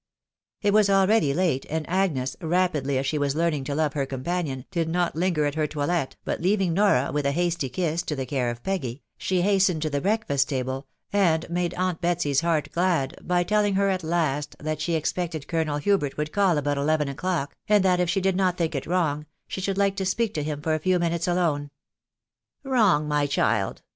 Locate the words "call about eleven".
16.33-17.07